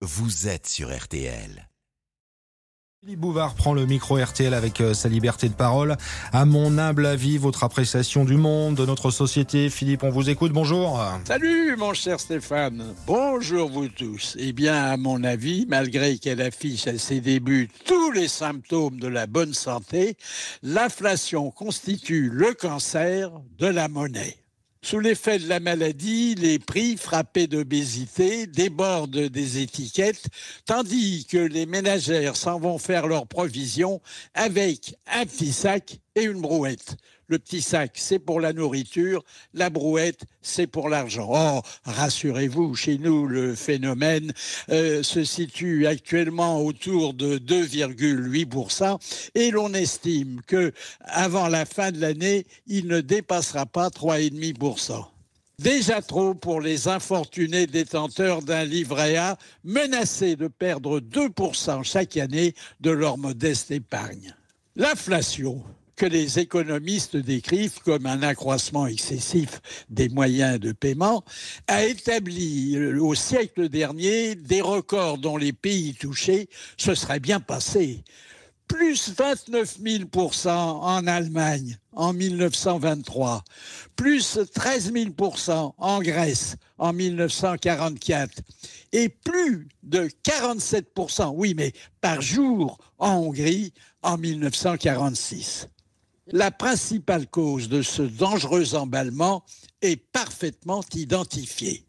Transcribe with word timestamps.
vous 0.00 0.46
êtes 0.46 0.66
sur 0.66 0.96
RTL. 0.96 1.68
Philippe 3.00 3.20
Bouvard 3.20 3.54
prend 3.54 3.74
le 3.74 3.86
micro 3.86 4.16
RTL 4.16 4.52
avec 4.52 4.80
euh, 4.80 4.92
sa 4.92 5.08
liberté 5.08 5.48
de 5.48 5.54
parole. 5.54 5.96
À 6.32 6.44
mon 6.44 6.78
humble 6.78 7.06
avis, 7.06 7.38
votre 7.38 7.62
appréciation 7.62 8.24
du 8.24 8.36
monde, 8.36 8.74
de 8.74 8.84
notre 8.84 9.10
société. 9.12 9.70
Philippe, 9.70 10.02
on 10.02 10.10
vous 10.10 10.30
écoute. 10.30 10.52
Bonjour. 10.52 11.00
Salut 11.24 11.76
mon 11.76 11.94
cher 11.94 12.18
Stéphane, 12.18 12.94
bonjour 13.06 13.70
vous 13.70 13.88
tous. 13.88 14.36
Eh 14.38 14.52
bien, 14.52 14.74
à 14.74 14.96
mon 14.96 15.22
avis, 15.22 15.64
malgré 15.68 16.18
qu'elle 16.18 16.42
affiche 16.42 16.88
à 16.88 16.98
ses 16.98 17.20
débuts 17.20 17.70
tous 17.84 18.10
les 18.10 18.28
symptômes 18.28 18.98
de 18.98 19.08
la 19.08 19.28
bonne 19.28 19.54
santé, 19.54 20.16
l'inflation 20.62 21.52
constitue 21.52 22.30
le 22.32 22.52
cancer 22.54 23.30
de 23.58 23.66
la 23.66 23.86
monnaie. 23.86 24.38
Sous 24.80 25.00
l'effet 25.00 25.38
de 25.38 25.48
la 25.48 25.58
maladie, 25.58 26.34
les 26.36 26.58
prix 26.58 26.96
frappés 26.96 27.48
d'obésité 27.48 28.46
débordent 28.46 29.26
des 29.28 29.60
étiquettes, 29.60 30.26
tandis 30.66 31.26
que 31.26 31.36
les 31.36 31.66
ménagères 31.66 32.36
s'en 32.36 32.60
vont 32.60 32.78
faire 32.78 33.08
leurs 33.08 33.26
provisions 33.26 34.00
avec 34.34 34.96
un 35.06 35.26
petit 35.26 35.52
sac 35.52 35.98
et 36.14 36.22
une 36.22 36.40
brouette. 36.40 36.96
Le 37.28 37.38
petit 37.38 37.60
sac, 37.60 37.92
c'est 37.94 38.18
pour 38.18 38.40
la 38.40 38.54
nourriture, 38.54 39.22
la 39.52 39.68
brouette, 39.68 40.22
c'est 40.40 40.66
pour 40.66 40.88
l'argent. 40.88 41.28
Oh, 41.30 41.60
rassurez-vous, 41.84 42.74
chez 42.74 42.96
nous, 42.96 43.26
le 43.26 43.54
phénomène 43.54 44.32
euh, 44.70 45.02
se 45.02 45.24
situe 45.24 45.86
actuellement 45.86 46.62
autour 46.62 47.12
de 47.12 47.36
2,8% 47.36 48.98
et 49.34 49.50
l'on 49.50 49.74
estime 49.74 50.40
que 50.46 50.72
avant 51.00 51.48
la 51.48 51.66
fin 51.66 51.92
de 51.92 52.00
l'année, 52.00 52.46
il 52.66 52.86
ne 52.86 53.02
dépassera 53.02 53.66
pas 53.66 53.88
3,5%. 53.88 55.04
Déjà 55.58 56.00
trop 56.00 56.34
pour 56.34 56.62
les 56.62 56.88
infortunés 56.88 57.66
détenteurs 57.66 58.42
d'un 58.42 58.64
livret 58.64 59.16
A 59.16 59.36
menacés 59.64 60.36
de 60.36 60.46
perdre 60.46 61.00
2% 61.00 61.82
chaque 61.82 62.16
année 62.16 62.54
de 62.80 62.90
leur 62.90 63.18
modeste 63.18 63.70
épargne. 63.72 64.34
L'inflation, 64.76 65.64
que 65.98 66.06
les 66.06 66.38
économistes 66.38 67.16
décrivent 67.16 67.80
comme 67.84 68.06
un 68.06 68.22
accroissement 68.22 68.86
excessif 68.86 69.60
des 69.90 70.08
moyens 70.08 70.60
de 70.60 70.70
paiement, 70.70 71.24
a 71.66 71.84
établi 71.84 72.76
euh, 72.76 73.02
au 73.02 73.16
siècle 73.16 73.68
dernier 73.68 74.36
des 74.36 74.60
records 74.60 75.18
dont 75.18 75.36
les 75.36 75.52
pays 75.52 75.94
touchés 75.94 76.48
se 76.76 76.94
seraient 76.94 77.18
bien 77.18 77.40
passés. 77.40 78.04
Plus 78.68 79.10
29 79.10 79.78
000% 79.80 80.48
en 80.48 81.06
Allemagne 81.08 81.78
en 81.92 82.12
1923, 82.12 83.42
plus 83.96 84.38
13 84.54 84.92
000% 84.92 85.72
en 85.76 86.00
Grèce 86.00 86.54
en 86.76 86.92
1944 86.92 88.40
et 88.92 89.08
plus 89.08 89.66
de 89.82 90.08
47% 90.24 91.32
oui 91.34 91.54
mais 91.56 91.72
par 92.00 92.20
jour 92.20 92.78
en 92.98 93.14
Hongrie 93.14 93.72
en 94.02 94.16
1946. 94.16 95.68
La 96.32 96.50
principale 96.50 97.26
cause 97.26 97.70
de 97.70 97.80
ce 97.80 98.02
dangereux 98.02 98.74
emballement 98.74 99.44
est 99.80 99.96
parfaitement 99.96 100.82
identifiée. 100.94 101.84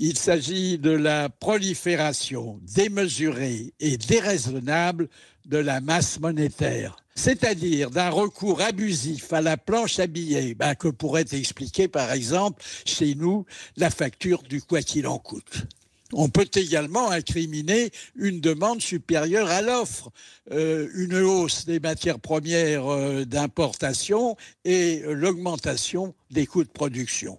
Il 0.00 0.18
s'agit 0.18 0.78
de 0.78 0.90
la 0.90 1.28
prolifération 1.28 2.58
démesurée 2.62 3.72
et 3.78 3.96
déraisonnable 3.96 5.08
de 5.46 5.58
la 5.58 5.80
masse 5.80 6.18
monétaire, 6.18 6.96
c'est-à-dire 7.14 7.90
d'un 7.90 8.10
recours 8.10 8.62
abusif 8.62 9.32
à 9.32 9.40
la 9.40 9.56
planche 9.56 10.00
à 10.00 10.08
billets 10.08 10.54
ben, 10.54 10.74
que 10.74 10.88
pourrait 10.88 11.26
expliquer 11.30 11.86
par 11.86 12.10
exemple 12.10 12.64
chez 12.84 13.14
nous 13.14 13.46
la 13.76 13.90
facture 13.90 14.42
du 14.42 14.60
quoi 14.60 14.82
qu'il 14.82 15.06
en 15.06 15.18
coûte. 15.18 15.68
On 16.12 16.28
peut 16.28 16.48
également 16.54 17.10
incriminer 17.10 17.90
une 18.14 18.40
demande 18.40 18.82
supérieure 18.82 19.48
à 19.48 19.62
l'offre, 19.62 20.10
euh, 20.52 20.88
une 20.94 21.16
hausse 21.16 21.64
des 21.64 21.80
matières 21.80 22.20
premières 22.20 22.86
euh, 22.86 23.24
d'importation 23.24 24.36
et 24.64 25.02
l'augmentation 25.06 26.14
des 26.30 26.46
coûts 26.46 26.64
de 26.64 26.68
production. 26.68 27.38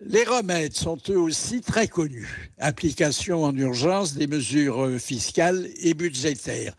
Les 0.00 0.24
remèdes 0.24 0.74
sont 0.76 0.98
eux 1.08 1.18
aussi 1.18 1.62
très 1.62 1.88
connus. 1.88 2.52
Application 2.58 3.44
en 3.44 3.56
urgence 3.56 4.14
des 4.14 4.26
mesures 4.26 4.84
euh, 4.84 4.98
fiscales 4.98 5.68
et 5.80 5.94
budgétaires. 5.94 6.76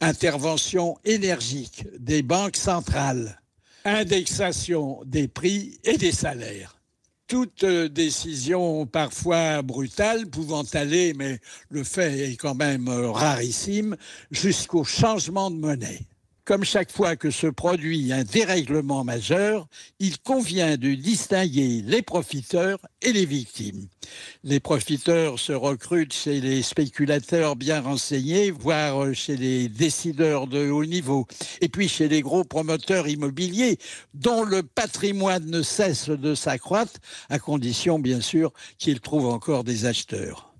Intervention 0.00 0.96
énergique 1.04 1.84
des 1.98 2.22
banques 2.22 2.56
centrales. 2.56 3.40
Indexation 3.84 5.00
des 5.04 5.28
prix 5.28 5.78
et 5.84 5.98
des 5.98 6.12
salaires 6.12 6.79
toute 7.30 7.62
euh, 7.62 7.88
décision 7.88 8.86
parfois 8.86 9.62
brutale 9.62 10.26
pouvant 10.26 10.64
aller, 10.72 11.14
mais 11.14 11.38
le 11.68 11.84
fait 11.84 12.32
est 12.32 12.36
quand 12.36 12.56
même 12.56 12.88
euh, 12.88 13.12
rarissime, 13.12 13.96
jusqu'au 14.32 14.82
changement 14.82 15.48
de 15.48 15.56
monnaie. 15.56 16.00
Comme 16.50 16.64
chaque 16.64 16.90
fois 16.90 17.14
que 17.14 17.30
se 17.30 17.46
produit 17.46 18.12
un 18.12 18.24
dérèglement 18.24 19.04
majeur, 19.04 19.68
il 20.00 20.18
convient 20.18 20.76
de 20.76 20.94
distinguer 20.94 21.80
les 21.86 22.02
profiteurs 22.02 22.80
et 23.02 23.12
les 23.12 23.24
victimes. 23.24 23.86
Les 24.42 24.58
profiteurs 24.58 25.38
se 25.38 25.52
recrutent 25.52 26.12
chez 26.12 26.40
les 26.40 26.62
spéculateurs 26.62 27.54
bien 27.54 27.80
renseignés, 27.80 28.50
voire 28.50 29.14
chez 29.14 29.36
les 29.36 29.68
décideurs 29.68 30.48
de 30.48 30.68
haut 30.68 30.84
niveau, 30.84 31.28
et 31.60 31.68
puis 31.68 31.86
chez 31.86 32.08
les 32.08 32.20
gros 32.20 32.42
promoteurs 32.42 33.06
immobiliers, 33.06 33.78
dont 34.14 34.42
le 34.42 34.64
patrimoine 34.64 35.48
ne 35.48 35.62
cesse 35.62 36.08
de 36.08 36.34
s'accroître, 36.34 36.98
à 37.28 37.38
condition 37.38 38.00
bien 38.00 38.20
sûr 38.20 38.52
qu'ils 38.76 38.98
trouvent 38.98 39.28
encore 39.32 39.62
des 39.62 39.84
acheteurs. 39.84 40.52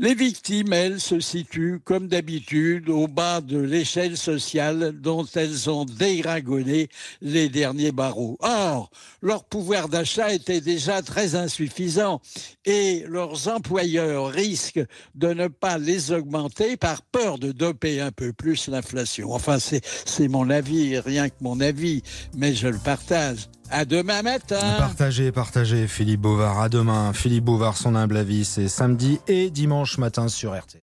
Les 0.00 0.14
victimes, 0.14 0.72
elles, 0.72 1.00
se 1.00 1.18
situent, 1.18 1.80
comme 1.84 2.06
d'habitude, 2.06 2.88
au 2.88 3.08
bas 3.08 3.40
de 3.40 3.58
l'échelle 3.58 4.16
sociale 4.16 4.92
dont 4.92 5.24
elles 5.34 5.68
ont 5.68 5.84
dégringolé 5.84 6.88
les 7.20 7.48
derniers 7.48 7.90
barreaux. 7.90 8.36
Or, 8.38 8.90
leur 9.22 9.42
pouvoir 9.42 9.88
d'achat 9.88 10.32
était 10.32 10.60
déjà 10.60 11.02
très 11.02 11.34
insuffisant 11.34 12.20
et 12.64 13.04
leurs 13.08 13.48
employeurs 13.48 14.28
risquent 14.28 14.86
de 15.16 15.32
ne 15.32 15.48
pas 15.48 15.78
les 15.78 16.12
augmenter 16.12 16.76
par 16.76 17.02
peur 17.02 17.40
de 17.40 17.50
doper 17.50 18.00
un 18.00 18.12
peu 18.12 18.32
plus 18.32 18.68
l'inflation. 18.68 19.32
Enfin, 19.32 19.58
c'est 19.58 20.28
mon 20.28 20.48
avis, 20.48 20.96
rien 21.00 21.28
que 21.28 21.34
mon 21.40 21.60
avis, 21.60 22.02
mais 22.36 22.54
je 22.54 22.68
le 22.68 22.78
partage. 22.78 23.48
À 23.70 23.84
demain 23.84 24.22
matin. 24.22 24.76
Partagez, 24.78 25.30
partagez, 25.30 25.86
Philippe 25.86 26.20
Bovard. 26.22 26.60
À 26.60 26.68
demain. 26.68 27.12
Philippe 27.12 27.44
Bovard, 27.44 27.76
son 27.76 27.94
humble 27.94 28.16
avis, 28.16 28.44
c'est 28.44 28.68
samedi 28.68 29.20
et 29.28 29.50
dimanche 29.50 29.98
matin 29.98 30.28
sur 30.28 30.52
RT. 30.52 30.87